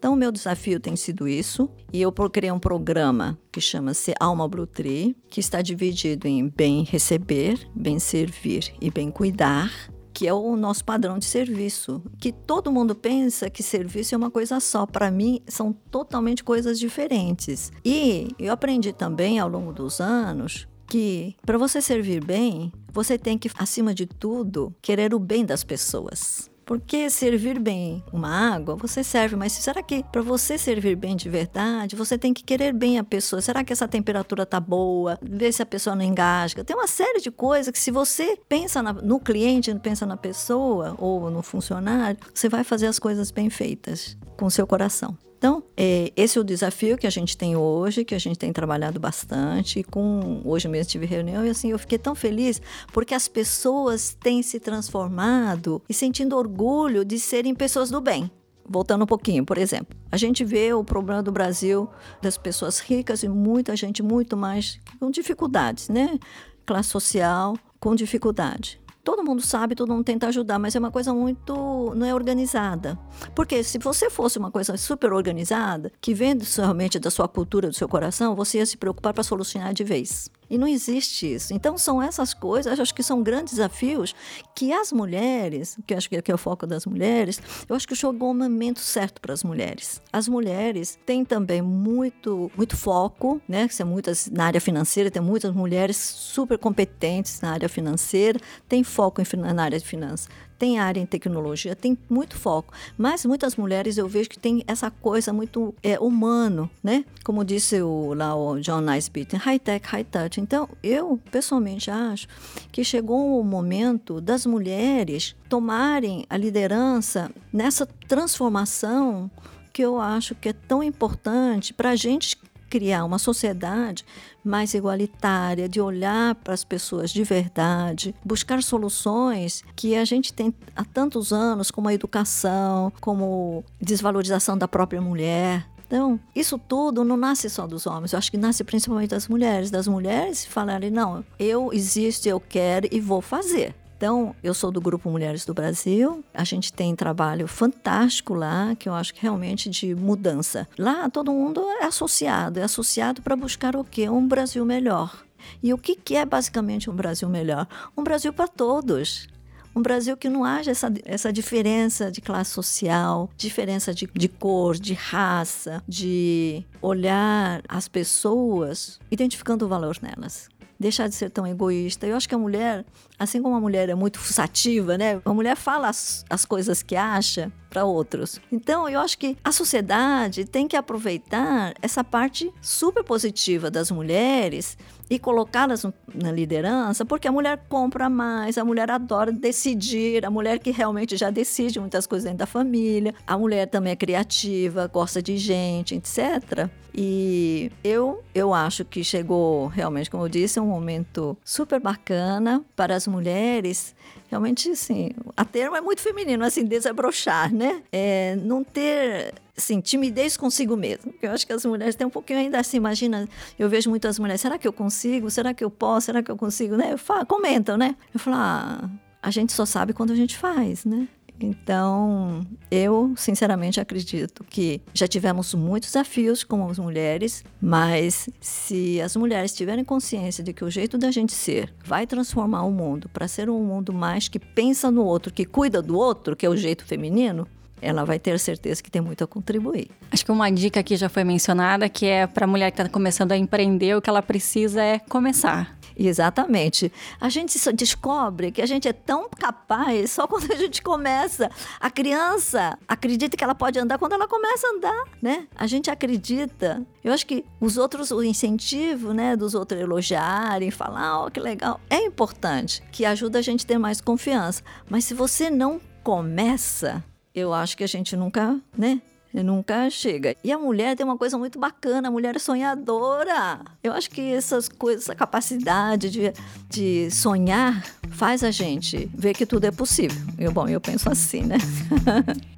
Então, 0.07 0.15
o 0.15 0.17
meu 0.17 0.31
desafio 0.31 0.79
tem 0.79 0.95
sido 0.95 1.27
isso. 1.27 1.69
E 1.91 2.01
eu 2.01 2.13
criei 2.13 2.49
um 2.49 2.59
programa 2.59 3.37
que 3.51 3.59
chama-se 3.59 4.13
Alma 4.17 4.47
Blue 4.47 4.65
Tree, 4.65 5.17
que 5.29 5.41
está 5.41 5.61
dividido 5.61 6.29
em 6.29 6.47
bem 6.47 6.85
receber, 6.85 7.69
bem 7.75 7.99
servir 7.99 8.73
e 8.79 8.89
bem 8.89 9.11
cuidar 9.11 9.69
que 10.13 10.25
é 10.25 10.33
o 10.33 10.55
nosso 10.55 10.83
padrão 10.83 11.19
de 11.19 11.25
serviço, 11.25 12.01
que 12.19 12.31
todo 12.31 12.71
mundo 12.71 12.95
pensa 12.95 13.51
que 13.51 13.61
serviço 13.61 14.15
é 14.15 14.17
uma 14.17 14.31
coisa 14.31 14.59
só. 14.59 14.85
Para 14.85 15.11
mim, 15.11 15.41
são 15.45 15.71
totalmente 15.71 16.43
coisas 16.43 16.79
diferentes. 16.79 17.71
E 17.85 18.29
eu 18.39 18.51
aprendi 18.51 18.91
também 18.91 19.37
ao 19.37 19.47
longo 19.47 19.71
dos 19.71 19.99
anos 19.99 20.67
que 20.87 21.35
para 21.45 21.57
você 21.57 21.81
servir 21.81 22.23
bem, 22.23 22.71
você 22.91 23.17
tem 23.17 23.37
que, 23.37 23.51
acima 23.59 23.93
de 23.93 24.07
tudo, 24.07 24.73
querer 24.81 25.13
o 25.13 25.19
bem 25.19 25.45
das 25.45 25.63
pessoas. 25.63 26.49
Porque 26.67 27.09
servir 27.09 27.57
bem 27.59 28.03
uma 28.11 28.53
água, 28.53 28.75
você 28.75 29.01
serve, 29.01 29.37
mas 29.37 29.53
será 29.53 29.81
que 29.81 30.03
para 30.11 30.21
você 30.21 30.57
servir 30.57 30.97
bem 30.97 31.15
de 31.15 31.29
verdade, 31.29 31.95
você 31.95 32.17
tem 32.17 32.33
que 32.33 32.43
querer 32.43 32.73
bem 32.73 32.99
a 32.99 33.05
pessoa? 33.05 33.41
Será 33.41 33.63
que 33.63 33.71
essa 33.71 33.87
temperatura 33.87 34.45
tá 34.45 34.59
boa? 34.59 35.17
Ver 35.21 35.53
se 35.53 35.61
a 35.61 35.65
pessoa 35.65 35.95
não 35.95 36.03
engasga. 36.03 36.65
Tem 36.65 36.75
uma 36.75 36.85
série 36.85 37.21
de 37.21 37.31
coisas 37.31 37.71
que 37.71 37.79
se 37.79 37.89
você 37.89 38.37
pensa 38.49 38.83
na, 38.83 38.91
no 38.91 39.17
cliente, 39.17 39.73
pensa 39.75 40.05
na 40.05 40.17
pessoa 40.17 40.93
ou 40.99 41.31
no 41.31 41.41
funcionário, 41.41 42.19
você 42.33 42.49
vai 42.49 42.65
fazer 42.65 42.87
as 42.87 42.99
coisas 42.99 43.31
bem 43.31 43.49
feitas 43.49 44.17
com 44.35 44.49
seu 44.49 44.67
coração. 44.67 45.17
Então, 45.37 45.63
é, 45.75 46.11
esse 46.15 46.37
é 46.37 46.41
o 46.41 46.43
desafio 46.43 46.97
que 46.97 47.05
a 47.05 47.11
gente 47.11 47.37
tem 47.37 47.55
hoje, 47.55 48.03
que 48.03 48.15
a 48.15 48.19
gente 48.19 48.39
tem 48.39 48.51
trabalhado 48.51 48.99
bastante. 48.99 49.83
Com 49.83 50.41
hoje 50.43 50.67
mesmo 50.67 50.89
tive 50.89 51.05
reunião 51.05 51.45
e 51.45 51.49
assim 51.49 51.71
eu 51.71 51.79
fiquei 51.79 51.99
tão 51.99 52.15
feliz 52.15 52.61
porque 52.91 53.13
as 53.13 53.27
pessoas 53.27 54.17
têm 54.19 54.41
se 54.41 54.59
transformado 54.59 55.81
e 55.87 55.93
sentindo 55.93 56.35
orgulho 56.35 57.05
de 57.05 57.19
serem 57.19 57.53
pessoas 57.53 57.89
do 57.89 58.01
bem. 58.01 58.31
Voltando 58.69 59.03
um 59.03 59.07
pouquinho, 59.07 59.45
por 59.45 59.57
exemplo, 59.57 59.95
a 60.11 60.17
gente 60.17 60.43
vê 60.43 60.73
o 60.73 60.83
problema 60.83 61.23
do 61.23 61.31
Brasil 61.31 61.87
das 62.21 62.37
pessoas 62.37 62.79
ricas 62.79 63.23
e 63.23 63.29
muita 63.29 63.75
gente 63.77 64.03
muito 64.03 64.35
mais 64.35 64.77
com 64.99 65.09
dificuldades, 65.09 65.87
né? 65.87 66.19
Classe 66.65 66.89
social 66.89 67.55
com 67.79 67.95
dificuldade 67.95 68.77
todo 69.07 69.23
mundo 69.23 69.41
sabe, 69.41 69.73
todo 69.73 69.93
mundo 69.93 70.03
tenta 70.03 70.27
ajudar, 70.27 70.59
mas 70.59 70.75
é 70.75 70.79
uma 70.79 70.91
coisa 70.91 71.13
muito. 71.13 71.93
não 71.95 72.05
é 72.05 72.13
organizada. 72.13 72.99
Porque 73.33 73.63
se 73.63 73.77
você 73.77 74.09
fosse 74.09 74.37
uma 74.37 74.51
coisa 74.51 74.75
super 74.75 75.13
organizada, 75.13 75.93
que 76.01 76.13
vem 76.13 76.37
realmente 76.57 76.99
da 76.99 77.09
sua 77.09 77.25
cultura, 77.25 77.69
do 77.69 77.73
seu 77.73 77.87
coração, 77.87 78.35
você 78.35 78.57
ia 78.57 78.65
se 78.65 78.75
preocupar 78.75 79.13
para 79.13 79.23
solucionar 79.23 79.73
de 79.73 79.85
vez. 79.85 80.29
E 80.49 80.57
não 80.57 80.67
existe 80.67 81.33
isso. 81.33 81.53
Então, 81.53 81.77
são 81.77 82.01
essas 82.01 82.33
coisas, 82.33 82.79
acho 82.79 82.93
que 82.93 83.03
são 83.03 83.21
grandes 83.21 83.55
desafios 83.55 84.15
que 84.55 84.71
as 84.71 84.91
mulheres, 84.91 85.77
que 85.85 85.93
acho 85.93 86.09
que 86.09 86.31
é 86.31 86.33
o 86.33 86.37
foco 86.37 86.65
das 86.65 86.85
mulheres, 86.85 87.41
eu 87.67 87.75
acho 87.75 87.87
que 87.87 87.95
chegou 87.95 88.31
o 88.31 88.33
momento 88.33 88.79
certo 88.79 89.21
para 89.21 89.33
as 89.33 89.43
mulheres. 89.43 90.01
As 90.11 90.27
mulheres 90.27 90.97
têm 91.05 91.25
também 91.25 91.61
muito, 91.61 92.51
muito 92.55 92.77
foco, 92.77 93.41
né? 93.47 93.67
São 93.69 93.87
muitas 93.87 94.29
na 94.29 94.45
área 94.45 94.61
financeira, 94.61 95.11
tem 95.11 95.21
muitas 95.21 95.53
mulheres 95.53 95.97
super 95.97 96.57
competentes 96.57 97.41
na 97.41 97.51
área 97.51 97.69
financeira, 97.69 98.39
tem 98.67 98.83
foco 98.83 99.21
em, 99.21 99.53
na 99.53 99.63
área 99.63 99.79
de 99.79 99.85
finanças 99.85 100.29
tem 100.57 100.79
área 100.79 100.99
em 100.99 101.05
tecnologia, 101.05 101.75
tem 101.75 101.97
muito 102.09 102.35
foco. 102.35 102.73
Mas 102.97 103.25
muitas 103.25 103.55
mulheres 103.55 103.97
eu 103.97 104.07
vejo 104.07 104.29
que 104.29 104.39
tem 104.39 104.63
essa 104.67 104.89
coisa 104.89 105.31
muito 105.31 105.73
é, 105.83 105.99
humano, 105.99 106.69
né? 106.83 107.05
Como 107.23 107.43
disse 107.43 107.81
o, 107.81 108.13
lá 108.13 108.35
o 108.35 108.59
John 108.59 108.81
Nicebeat, 108.81 109.35
high 109.35 109.59
tech, 109.59 109.85
high 109.87 110.03
touch. 110.03 110.39
Então, 110.39 110.69
eu 110.81 111.19
pessoalmente 111.31 111.91
acho 111.91 112.27
que 112.71 112.83
chegou 112.83 113.39
o 113.39 113.43
momento 113.43 114.19
das 114.19 114.45
mulheres 114.45 115.35
tomarem 115.49 116.25
a 116.29 116.37
liderança 116.37 117.31
nessa 117.51 117.85
transformação 118.07 119.29
que 119.77 119.83
eu 119.83 120.01
acho 120.01 120.33
que 120.33 120.49
é 120.49 120.53
tão 120.53 120.81
importante 120.81 121.71
para 121.71 121.91
a 121.91 121.95
gente 121.95 122.35
criar 122.69 123.05
uma 123.05 123.19
sociedade 123.19 124.05
mais 124.43 124.73
igualitária, 124.73 125.67
de 125.67 125.81
olhar 125.81 126.35
para 126.35 126.53
as 126.53 126.63
pessoas 126.63 127.11
de 127.11 127.23
verdade, 127.23 128.15
buscar 128.23 128.61
soluções 128.63 129.63
que 129.75 129.95
a 129.95 130.05
gente 130.05 130.33
tem 130.33 130.53
há 130.75 130.85
tantos 130.85 131.33
anos, 131.33 131.71
como 131.71 131.89
a 131.89 131.93
educação, 131.93 132.91
como 133.01 133.63
desvalorização 133.81 134.57
da 134.57 134.67
própria 134.67 135.01
mulher, 135.01 135.67
então, 135.87 136.19
isso 136.35 136.59
tudo 136.59 137.05
não 137.05 137.15
nasce 137.15 137.49
só 137.49 137.65
dos 137.65 137.87
homens, 137.87 138.11
eu 138.11 138.19
acho 138.19 138.29
que 138.29 138.37
nasce 138.37 138.61
principalmente 138.61 139.11
das 139.11 139.27
mulheres, 139.29 139.71
das 139.71 139.87
mulheres 139.87 140.43
falarem, 140.43 140.91
não, 140.91 141.23
eu 141.39 141.71
existo, 141.71 142.27
eu 142.27 142.41
quero 142.41 142.89
e 142.91 142.99
vou 142.99 143.21
fazer. 143.21 143.73
Então, 143.97 144.35
eu 144.43 144.53
sou 144.53 144.71
do 144.71 144.79
Grupo 144.79 145.09
Mulheres 145.09 145.43
do 145.43 145.55
Brasil. 145.55 146.23
A 146.31 146.43
gente 146.43 146.71
tem 146.71 146.95
trabalho 146.95 147.47
fantástico 147.47 148.35
lá, 148.35 148.75
que 148.75 148.87
eu 148.87 148.93
acho 148.93 149.11
que 149.11 149.23
realmente 149.23 149.71
de 149.71 149.95
mudança. 149.95 150.67
Lá 150.77 151.09
todo 151.09 151.31
mundo 151.31 151.61
é 151.81 151.85
associado, 151.85 152.59
é 152.59 152.63
associado 152.63 153.23
para 153.23 153.35
buscar 153.35 153.75
o 153.75 153.83
quê? 153.83 154.07
Um 154.07 154.27
Brasil 154.27 154.63
melhor. 154.63 155.25
E 155.63 155.73
o 155.73 155.79
que, 155.79 155.95
que 155.95 156.15
é 156.15 156.23
basicamente 156.25 156.91
um 156.91 156.93
Brasil 156.93 157.27
melhor? 157.27 157.67
Um 157.97 158.03
Brasil 158.03 158.31
para 158.31 158.47
todos. 158.47 159.27
Um 159.75 159.81
Brasil 159.81 160.15
que 160.15 160.29
não 160.29 160.43
haja 160.43 160.69
essa, 160.69 160.93
essa 161.03 161.33
diferença 161.33 162.11
de 162.11 162.21
classe 162.21 162.51
social, 162.51 163.31
diferença 163.35 163.95
de, 163.95 164.07
de 164.13 164.27
cor, 164.27 164.75
de 164.75 164.93
raça, 164.93 165.83
de 165.87 166.63
olhar 166.83 167.63
as 167.67 167.87
pessoas 167.87 168.99
identificando 169.09 169.65
o 169.65 169.67
valor 169.67 169.97
nelas 170.03 170.49
deixar 170.79 171.07
de 171.07 171.15
ser 171.15 171.29
tão 171.29 171.45
egoísta. 171.45 172.05
Eu 172.05 172.15
acho 172.15 172.27
que 172.27 172.35
a 172.35 172.37
mulher, 172.37 172.85
assim 173.19 173.41
como 173.41 173.55
a 173.55 173.59
mulher 173.59 173.89
é 173.89 173.95
muito 173.95 174.19
fuçativa, 174.19 174.97
né? 174.97 175.21
A 175.23 175.33
mulher 175.33 175.55
fala 175.55 175.89
as, 175.89 176.25
as 176.29 176.45
coisas 176.45 176.83
que 176.83 176.95
acha 176.95 177.51
para 177.69 177.83
outros. 177.83 178.39
Então, 178.51 178.87
eu 178.87 178.99
acho 178.99 179.17
que 179.17 179.37
a 179.43 179.51
sociedade 179.51 180.45
tem 180.45 180.67
que 180.67 180.75
aproveitar 180.75 181.73
essa 181.81 182.03
parte 182.03 182.51
super 182.61 183.03
positiva 183.03 183.69
das 183.69 183.91
mulheres 183.91 184.77
e 185.09 185.17
colocá-las 185.17 185.85
na 186.13 186.31
liderança, 186.31 187.05
porque 187.05 187.27
a 187.27 187.31
mulher 187.31 187.65
compra 187.69 188.09
mais, 188.09 188.57
a 188.57 188.65
mulher 188.65 188.91
adora 188.91 189.31
decidir, 189.31 190.25
a 190.25 190.29
mulher 190.29 190.59
que 190.59 190.71
realmente 190.71 191.15
já 191.15 191.29
decide 191.29 191.79
muitas 191.79 192.05
coisas 192.05 192.25
dentro 192.25 192.39
da 192.39 192.45
família, 192.45 193.13
a 193.25 193.37
mulher 193.37 193.67
também 193.67 193.93
é 193.93 193.95
criativa, 193.95 194.87
gosta 194.87 195.21
de 195.21 195.37
gente, 195.37 195.95
etc. 195.95 196.69
E 196.93 197.71
eu, 197.83 198.23
eu 198.33 198.53
acho 198.53 198.83
que 198.83 199.03
chegou 199.03 199.67
realmente, 199.67 200.09
como 200.09 200.23
eu 200.23 200.29
disse, 200.29 200.59
um 200.59 200.65
momento 200.65 201.37
super 201.45 201.79
bacana 201.79 202.65
para 202.75 202.95
as 202.95 203.06
mulheres. 203.07 203.95
Realmente, 204.29 204.69
assim, 204.69 205.11
a 205.35 205.45
termo 205.45 205.75
é 205.75 205.81
muito 205.81 206.01
feminino, 206.01 206.43
assim, 206.43 206.65
desabrochar, 206.65 207.53
né? 207.53 207.81
É, 207.91 208.35
não 208.35 208.63
ter 208.63 209.33
assim, 209.57 209.81
timidez 209.81 210.37
consigo 210.37 210.77
mesmo. 210.77 211.13
Eu 211.21 211.31
acho 211.31 211.47
que 211.47 211.51
as 211.51 211.65
mulheres 211.65 211.95
têm 211.95 212.05
um 212.05 212.11
pouquinho 212.11 212.39
ainda 212.39 212.59
assim, 212.59 212.77
imagina, 212.77 213.27
eu 213.57 213.67
vejo 213.67 213.89
muitas 213.89 214.19
mulheres, 214.19 214.39
será 214.39 214.57
que 214.57 214.67
eu 214.67 214.73
consigo? 214.73 215.31
Será 215.31 215.53
que 215.53 215.63
eu 215.63 215.71
posso? 215.71 216.05
Será 216.05 216.21
que 216.21 216.29
eu 216.29 216.37
consigo? 216.37 216.77
Né? 216.77 216.93
Eu 216.93 216.97
falo, 216.97 217.25
comentam, 217.25 217.75
né? 217.75 217.95
Eu 218.13 218.19
falo, 218.19 218.37
ah, 218.37 218.89
a 219.21 219.31
gente 219.31 219.51
só 219.53 219.65
sabe 219.65 219.93
quando 219.93 220.11
a 220.11 220.15
gente 220.15 220.37
faz, 220.37 220.85
né? 220.85 221.07
Então, 221.39 222.45
eu 222.71 223.13
sinceramente 223.15 223.79
acredito 223.79 224.43
que 224.43 224.81
já 224.93 225.07
tivemos 225.07 225.53
muitos 225.53 225.89
desafios 225.89 226.43
como 226.43 226.69
as 226.69 226.79
mulheres, 226.79 227.43
mas 227.61 228.29
se 228.41 228.99
as 229.01 229.15
mulheres 229.15 229.53
tiverem 229.53 229.83
consciência 229.83 230.43
de 230.43 230.53
que 230.53 230.63
o 230.63 230.69
jeito 230.69 230.97
da 230.97 231.11
gente 231.11 231.33
ser 231.33 231.73
vai 231.83 232.07
transformar 232.07 232.63
o 232.63 232.71
mundo 232.71 233.09
para 233.09 233.27
ser 233.27 233.49
um 233.49 233.63
mundo 233.63 233.93
mais 233.93 234.27
que 234.27 234.39
pensa 234.39 234.89
no 234.89 235.03
outro, 235.03 235.31
que 235.31 235.45
cuida 235.45 235.81
do 235.81 235.97
outro, 235.97 236.35
que 236.35 236.45
é 236.45 236.49
o 236.49 236.57
jeito 236.57 236.85
feminino, 236.85 237.47
ela 237.81 238.03
vai 238.03 238.17
ter 238.17 238.39
certeza 238.39 238.81
que 238.81 238.89
tem 238.89 239.01
muito 239.01 239.23
a 239.23 239.27
contribuir. 239.27 239.89
Acho 240.11 240.25
que 240.25 240.31
uma 240.31 240.49
dica 240.49 240.79
aqui 240.79 240.95
já 240.95 241.09
foi 241.09 241.23
mencionada, 241.23 241.87
que 241.87 242.05
é 242.05 242.25
para 242.25 242.45
a 242.45 242.47
mulher 242.47 242.71
que 242.71 242.81
está 242.81 242.91
começando 242.91 243.31
a 243.31 243.37
empreender, 243.37 243.95
o 243.95 244.01
que 244.01 244.09
ela 244.09 244.21
precisa 244.21 244.81
é 244.81 244.99
começar. 244.99 245.76
Exatamente. 245.97 246.91
A 247.19 247.27
gente 247.27 247.57
só 247.57 247.71
descobre 247.71 248.51
que 248.51 248.61
a 248.61 248.65
gente 248.65 248.87
é 248.87 248.93
tão 248.93 249.27
capaz 249.29 250.11
só 250.11 250.27
quando 250.27 250.51
a 250.51 250.55
gente 250.55 250.81
começa. 250.81 251.49
A 251.79 251.89
criança 251.89 252.77
acredita 252.87 253.35
que 253.35 253.43
ela 253.43 253.55
pode 253.55 253.79
andar 253.79 253.97
quando 253.97 254.13
ela 254.13 254.27
começa 254.27 254.67
a 254.67 254.71
andar, 254.71 255.03
né? 255.21 255.47
A 255.55 255.65
gente 255.65 255.89
acredita. 255.89 256.85
Eu 257.03 257.11
acho 257.11 257.25
que 257.25 257.43
os 257.59 257.77
outros, 257.77 258.11
o 258.11 258.21
incentivo, 258.21 259.13
né, 259.13 259.35
dos 259.35 259.55
outros 259.55 259.81
elogiarem, 259.81 260.69
falar, 260.69 261.25
oh, 261.25 261.31
que 261.31 261.39
legal, 261.39 261.79
é 261.89 262.05
importante, 262.05 262.83
que 262.91 263.05
ajuda 263.05 263.39
a 263.39 263.41
gente 263.41 263.65
a 263.65 263.67
ter 263.67 263.77
mais 263.77 263.99
confiança. 263.99 264.61
Mas 264.89 265.05
se 265.05 265.13
você 265.13 265.49
não 265.49 265.81
começa, 266.03 267.03
eu 267.33 267.53
acho 267.53 267.75
que 267.75 267.83
a 267.83 267.87
gente 267.87 268.15
nunca, 268.15 268.59
né? 268.77 269.01
Nunca 269.43 269.89
chega. 269.89 270.35
E 270.43 270.51
a 270.51 270.57
mulher 270.57 270.95
tem 270.95 271.05
uma 271.05 271.17
coisa 271.17 271.37
muito 271.37 271.59
bacana, 271.59 272.07
a 272.07 272.11
mulher 272.11 272.35
é 272.35 272.39
sonhadora. 272.39 273.61
Eu 273.83 273.93
acho 273.93 274.09
que 274.09 274.33
essas 274.33 274.67
coisas, 274.67 275.03
essa 275.03 275.15
capacidade 275.15 276.09
de, 276.09 276.33
de 276.69 277.09
sonhar 277.11 277.83
faz 278.09 278.43
a 278.43 278.51
gente 278.51 279.09
ver 279.13 279.33
que 279.33 279.45
tudo 279.45 279.65
é 279.65 279.71
possível. 279.71 280.17
Eu, 280.37 280.51
bom, 280.51 280.67
eu 280.67 280.81
penso 280.81 281.09
assim, 281.09 281.43
né? 281.43 281.57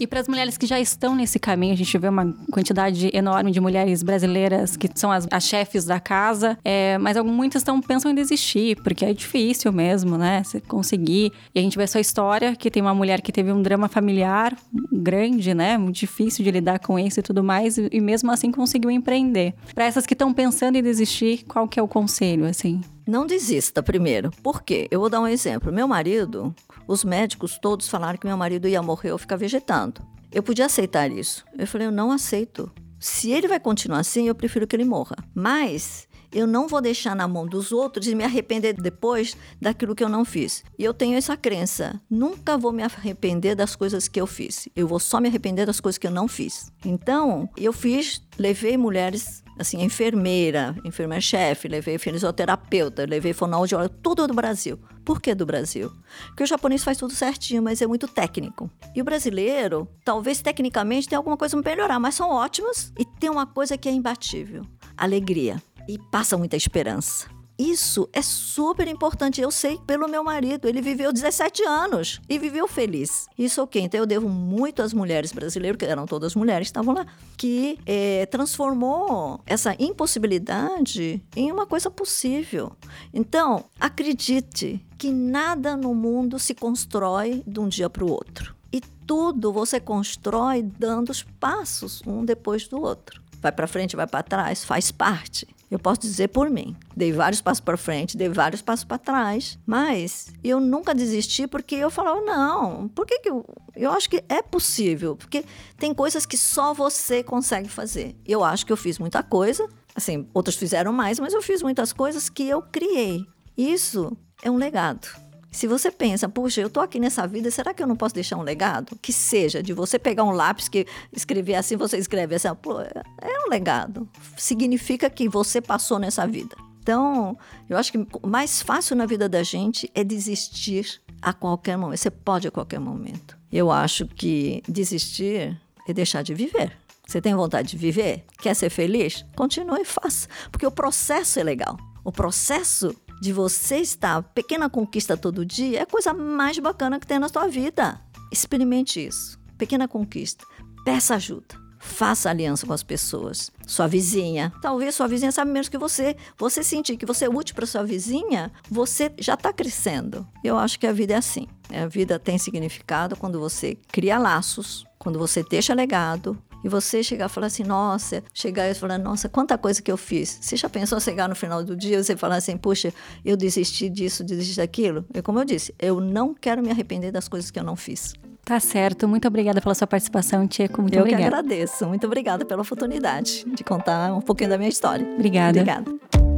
E 0.00 0.06
para 0.06 0.18
as 0.18 0.26
mulheres 0.26 0.56
que 0.56 0.66
já 0.66 0.80
estão 0.80 1.14
nesse 1.14 1.38
caminho, 1.38 1.74
a 1.74 1.76
gente 1.76 1.98
vê 1.98 2.08
uma 2.08 2.34
quantidade 2.50 3.10
enorme 3.12 3.50
de 3.50 3.60
mulheres 3.60 4.02
brasileiras 4.02 4.74
que 4.74 4.88
são 4.94 5.12
as, 5.12 5.28
as 5.30 5.44
chefes 5.44 5.84
da 5.84 6.00
casa, 6.00 6.58
é, 6.64 6.96
mas 6.96 7.18
muitas 7.22 7.60
estão 7.60 7.78
pensam 7.82 8.10
em 8.10 8.14
desistir, 8.14 8.80
porque 8.82 9.04
é 9.04 9.12
difícil 9.12 9.70
mesmo, 9.70 10.16
né? 10.16 10.42
Você 10.42 10.58
conseguir. 10.58 11.30
E 11.54 11.58
a 11.58 11.62
gente 11.62 11.76
vê 11.76 11.84
essa 11.84 12.00
história 12.00 12.56
que 12.56 12.70
tem 12.70 12.80
uma 12.80 12.94
mulher 12.94 13.20
que 13.20 13.30
teve 13.30 13.52
um 13.52 13.60
drama 13.60 13.88
familiar 13.88 14.56
grande, 14.90 15.52
né? 15.52 15.76
Muito 15.76 15.96
difícil 15.96 16.42
de 16.42 16.50
lidar 16.50 16.78
com 16.78 16.98
isso 16.98 17.20
e 17.20 17.22
tudo 17.22 17.44
mais, 17.44 17.76
e, 17.76 17.90
e 17.92 18.00
mesmo 18.00 18.32
assim 18.32 18.50
conseguiu 18.50 18.90
empreender. 18.90 19.52
Para 19.74 19.84
essas 19.84 20.06
que 20.06 20.14
estão 20.14 20.32
pensando 20.32 20.76
em 20.76 20.82
desistir, 20.82 21.44
qual 21.46 21.68
que 21.68 21.78
é 21.78 21.82
o 21.82 21.88
conselho, 21.88 22.46
assim? 22.46 22.80
Não 23.06 23.26
desista 23.26 23.82
primeiro. 23.82 24.30
Por 24.42 24.62
quê? 24.62 24.86
Eu 24.88 25.00
vou 25.00 25.10
dar 25.10 25.20
um 25.20 25.26
exemplo. 25.26 25.72
Meu 25.72 25.88
marido, 25.88 26.54
os 26.90 27.04
médicos 27.04 27.56
todos 27.56 27.88
falaram 27.88 28.18
que 28.18 28.26
meu 28.26 28.36
marido 28.36 28.66
ia 28.66 28.82
morrer 28.82 29.12
ou 29.12 29.18
ficar 29.18 29.36
vegetando. 29.36 30.02
Eu 30.32 30.42
podia 30.42 30.66
aceitar 30.66 31.08
isso. 31.08 31.44
Eu 31.56 31.64
falei, 31.64 31.86
eu 31.86 31.92
não 31.92 32.10
aceito. 32.10 32.68
Se 32.98 33.30
ele 33.30 33.46
vai 33.46 33.60
continuar 33.60 34.00
assim, 34.00 34.26
eu 34.26 34.34
prefiro 34.34 34.66
que 34.66 34.74
ele 34.74 34.84
morra. 34.84 35.14
Mas 35.32 36.08
eu 36.32 36.46
não 36.46 36.68
vou 36.68 36.80
deixar 36.80 37.14
na 37.14 37.26
mão 37.26 37.46
dos 37.46 37.72
outros 37.72 38.06
e 38.06 38.14
me 38.14 38.24
arrepender 38.24 38.74
depois 38.74 39.36
daquilo 39.60 39.94
que 39.94 40.04
eu 40.04 40.08
não 40.08 40.24
fiz. 40.24 40.64
E 40.78 40.84
eu 40.84 40.94
tenho 40.94 41.16
essa 41.16 41.36
crença: 41.36 42.00
nunca 42.08 42.56
vou 42.56 42.72
me 42.72 42.82
arrepender 42.82 43.54
das 43.54 43.74
coisas 43.76 44.08
que 44.08 44.20
eu 44.20 44.26
fiz. 44.26 44.68
Eu 44.74 44.86
vou 44.86 44.98
só 44.98 45.20
me 45.20 45.28
arrepender 45.28 45.66
das 45.66 45.80
coisas 45.80 45.98
que 45.98 46.06
eu 46.06 46.10
não 46.10 46.28
fiz. 46.28 46.72
Então, 46.84 47.48
eu 47.56 47.72
fiz, 47.72 48.22
levei 48.38 48.76
mulheres 48.76 49.42
assim, 49.60 49.82
enfermeira, 49.82 50.74
enfermeira-chefe, 50.84 51.68
levei 51.68 51.98
fisioterapeuta, 51.98 53.04
levei 53.04 53.34
fonoaudiólogo, 53.34 53.94
tudo 54.02 54.26
do 54.26 54.32
Brasil. 54.32 54.78
Por 55.04 55.20
que 55.20 55.34
do 55.34 55.44
Brasil? 55.44 55.92
Porque 56.28 56.44
o 56.44 56.46
japonês 56.46 56.82
faz 56.82 56.96
tudo 56.96 57.12
certinho, 57.12 57.62
mas 57.62 57.82
é 57.82 57.86
muito 57.86 58.08
técnico. 58.08 58.70
E 58.94 59.02
o 59.02 59.04
brasileiro, 59.04 59.86
talvez 60.02 60.40
tecnicamente 60.40 61.08
tenha 61.08 61.18
alguma 61.18 61.36
coisa 61.36 61.60
para 61.60 61.74
melhorar, 61.74 61.98
mas 61.98 62.14
são 62.14 62.30
ótimos 62.30 62.92
e 62.98 63.04
tem 63.04 63.28
uma 63.28 63.46
coisa 63.46 63.76
que 63.76 63.88
é 63.88 63.92
imbatível: 63.92 64.64
alegria. 64.96 65.62
E 65.88 65.98
passa 66.10 66.36
muita 66.36 66.56
esperança. 66.56 67.28
Isso 67.60 68.08
é 68.10 68.22
super 68.22 68.88
importante. 68.88 69.38
Eu 69.38 69.50
sei 69.50 69.78
pelo 69.86 70.08
meu 70.08 70.24
marido. 70.24 70.66
Ele 70.66 70.80
viveu 70.80 71.12
17 71.12 71.62
anos 71.62 72.18
e 72.26 72.38
viveu 72.38 72.66
feliz. 72.66 73.28
Isso 73.38 73.62
ok. 73.62 73.82
Então 73.82 74.00
eu 74.00 74.06
devo 74.06 74.30
muito 74.30 74.80
às 74.80 74.94
mulheres 74.94 75.30
brasileiras, 75.30 75.76
que 75.76 75.84
eram 75.84 76.06
todas 76.06 76.34
mulheres 76.34 76.68
estavam 76.68 76.94
lá, 76.94 77.06
que 77.36 77.78
é, 77.84 78.24
transformou 78.24 79.42
essa 79.44 79.76
impossibilidade 79.78 81.22
em 81.36 81.52
uma 81.52 81.66
coisa 81.66 81.90
possível. 81.90 82.72
Então, 83.12 83.66
acredite 83.78 84.82
que 84.96 85.12
nada 85.12 85.76
no 85.76 85.94
mundo 85.94 86.38
se 86.38 86.54
constrói 86.54 87.42
de 87.46 87.60
um 87.60 87.68
dia 87.68 87.90
para 87.90 88.06
o 88.06 88.10
outro. 88.10 88.56
E 88.72 88.80
tudo 89.06 89.52
você 89.52 89.78
constrói 89.78 90.62
dando 90.62 91.10
os 91.10 91.22
passos 91.22 92.00
um 92.06 92.24
depois 92.24 92.66
do 92.66 92.80
outro. 92.80 93.22
Vai 93.42 93.52
para 93.52 93.66
frente, 93.66 93.96
vai 93.96 94.06
para 94.06 94.22
trás, 94.22 94.64
faz 94.64 94.90
parte. 94.90 95.46
Eu 95.70 95.78
posso 95.78 96.00
dizer 96.00 96.28
por 96.28 96.50
mim. 96.50 96.76
Dei 96.96 97.12
vários 97.12 97.40
passos 97.40 97.60
para 97.60 97.76
frente, 97.76 98.16
dei 98.16 98.28
vários 98.28 98.60
passos 98.60 98.84
para 98.84 98.98
trás, 98.98 99.56
mas 99.64 100.32
eu 100.42 100.58
nunca 100.58 100.92
desisti 100.92 101.46
porque 101.46 101.76
eu 101.76 101.90
falava, 101.90 102.20
não, 102.22 102.88
por 102.88 103.06
que, 103.06 103.20
que 103.20 103.30
eu. 103.30 103.44
Eu 103.76 103.92
acho 103.92 104.10
que 104.10 104.24
é 104.28 104.42
possível, 104.42 105.14
porque 105.14 105.44
tem 105.78 105.94
coisas 105.94 106.26
que 106.26 106.36
só 106.36 106.74
você 106.74 107.22
consegue 107.22 107.68
fazer. 107.68 108.16
Eu 108.26 108.42
acho 108.42 108.66
que 108.66 108.72
eu 108.72 108.76
fiz 108.76 108.98
muita 108.98 109.22
coisa, 109.22 109.68
assim, 109.94 110.26
outros 110.34 110.56
fizeram 110.56 110.92
mais, 110.92 111.20
mas 111.20 111.32
eu 111.32 111.40
fiz 111.40 111.62
muitas 111.62 111.92
coisas 111.92 112.28
que 112.28 112.48
eu 112.48 112.60
criei. 112.60 113.24
Isso 113.56 114.16
é 114.42 114.50
um 114.50 114.56
legado. 114.56 115.06
Se 115.50 115.66
você 115.66 115.90
pensa, 115.90 116.28
puxa, 116.28 116.60
eu 116.60 116.68
estou 116.68 116.82
aqui 116.82 117.00
nessa 117.00 117.26
vida, 117.26 117.50
será 117.50 117.74
que 117.74 117.82
eu 117.82 117.86
não 117.86 117.96
posso 117.96 118.14
deixar 118.14 118.36
um 118.36 118.42
legado? 118.42 118.96
Que 119.02 119.12
seja 119.12 119.62
de 119.62 119.72
você 119.72 119.98
pegar 119.98 120.22
um 120.22 120.30
lápis 120.30 120.68
que 120.68 120.86
escrever 121.12 121.56
assim, 121.56 121.76
você 121.76 121.96
escreve 121.96 122.36
assim, 122.36 122.48
pô, 122.62 122.80
é 122.80 123.46
um 123.46 123.50
legado. 123.50 124.08
Significa 124.36 125.10
que 125.10 125.28
você 125.28 125.60
passou 125.60 125.98
nessa 125.98 126.26
vida. 126.26 126.56
Então, 126.82 127.36
eu 127.68 127.76
acho 127.76 127.92
que 127.92 128.06
o 128.22 128.26
mais 128.26 128.62
fácil 128.62 128.96
na 128.96 129.06
vida 129.06 129.28
da 129.28 129.42
gente 129.42 129.90
é 129.94 130.04
desistir 130.04 131.00
a 131.20 131.32
qualquer 131.32 131.76
momento. 131.76 131.98
Você 131.98 132.10
pode 132.10 132.48
a 132.48 132.50
qualquer 132.50 132.78
momento. 132.78 133.36
Eu 133.52 133.70
acho 133.70 134.06
que 134.06 134.62
desistir 134.68 135.60
é 135.86 135.92
deixar 135.92 136.22
de 136.22 136.32
viver. 136.32 136.76
Você 137.06 137.20
tem 137.20 137.34
vontade 137.34 137.70
de 137.70 137.76
viver? 137.76 138.24
Quer 138.40 138.54
ser 138.54 138.70
feliz? 138.70 139.24
Continue 139.34 139.80
e 139.80 139.84
faça. 139.84 140.28
Porque 140.50 140.64
o 140.66 140.70
processo 140.70 141.40
é 141.40 141.42
legal. 141.42 141.76
O 142.04 142.12
processo 142.12 142.94
de 143.20 143.32
você 143.32 143.76
estar 143.76 144.22
pequena 144.22 144.70
conquista 144.70 145.16
todo 145.16 145.44
dia 145.44 145.80
é 145.80 145.82
a 145.82 145.86
coisa 145.86 146.14
mais 146.14 146.58
bacana 146.58 146.98
que 146.98 147.06
tem 147.06 147.18
na 147.18 147.28
sua 147.28 147.46
vida. 147.46 148.00
Experimente 148.32 149.04
isso. 149.04 149.38
Pequena 149.58 149.86
conquista. 149.86 150.44
Peça 150.84 151.16
ajuda. 151.16 151.60
Faça 151.78 152.28
aliança 152.28 152.66
com 152.66 152.72
as 152.72 152.82
pessoas. 152.82 153.50
Sua 153.66 153.86
vizinha. 153.86 154.52
Talvez 154.60 154.94
sua 154.94 155.08
vizinha 155.08 155.32
sabe 155.32 155.50
menos 155.50 155.68
que 155.68 155.78
você. 155.78 156.16
Você 156.38 156.62
sentir 156.62 156.96
que 156.96 157.06
você 157.06 157.24
é 157.24 157.28
útil 157.28 157.54
para 157.54 157.66
sua 157.66 157.82
vizinha, 157.82 158.52
você 158.70 159.12
já 159.18 159.34
está 159.34 159.52
crescendo. 159.52 160.26
Eu 160.44 160.58
acho 160.58 160.78
que 160.78 160.86
a 160.86 160.92
vida 160.92 161.14
é 161.14 161.16
assim. 161.16 161.46
A 161.70 161.86
vida 161.86 162.18
tem 162.18 162.38
significado 162.38 163.16
quando 163.16 163.40
você 163.40 163.76
cria 163.90 164.18
laços, 164.18 164.84
quando 164.98 165.18
você 165.18 165.42
deixa 165.42 165.72
legado, 165.72 166.36
e 166.64 166.68
você 166.68 167.02
chegar 167.02 167.26
e 167.26 167.28
falar 167.28 167.46
assim, 167.46 167.64
nossa, 167.64 168.22
chegar 168.32 168.68
e 168.68 168.74
falar, 168.74 168.98
nossa, 168.98 169.28
quanta 169.28 169.56
coisa 169.56 169.80
que 169.80 169.90
eu 169.90 169.96
fiz. 169.96 170.38
Você 170.40 170.56
já 170.56 170.68
pensou 170.68 171.00
chegar 171.00 171.28
no 171.28 171.34
final 171.34 171.62
do 171.64 171.76
dia 171.76 171.98
e 171.98 172.04
você 172.04 172.16
falar 172.16 172.36
assim, 172.36 172.56
puxa, 172.56 172.92
eu 173.24 173.36
desisti 173.36 173.88
disso, 173.88 174.24
desisti 174.24 174.56
daquilo? 174.56 175.04
E 175.14 175.22
como 175.22 175.38
eu 175.38 175.44
disse, 175.44 175.74
eu 175.78 176.00
não 176.00 176.34
quero 176.34 176.62
me 176.62 176.70
arrepender 176.70 177.10
das 177.12 177.28
coisas 177.28 177.50
que 177.50 177.58
eu 177.58 177.64
não 177.64 177.76
fiz. 177.76 178.14
Tá 178.44 178.58
certo. 178.58 179.06
Muito 179.06 179.28
obrigada 179.28 179.60
pela 179.60 179.74
sua 179.74 179.86
participação, 179.86 180.46
Tcheco. 180.46 180.82
Muito 180.82 180.94
eu 180.94 181.02
obrigada. 181.02 181.24
Eu 181.24 181.30
que 181.30 181.36
agradeço. 181.36 181.86
Muito 181.86 182.06
obrigada 182.06 182.44
pela 182.44 182.62
oportunidade 182.62 183.44
de 183.44 183.62
contar 183.62 184.12
um 184.12 184.20
pouquinho 184.20 184.50
da 184.50 184.58
minha 184.58 184.70
história. 184.70 185.06
Obrigada. 185.14 185.60
Obrigada. 185.60 186.29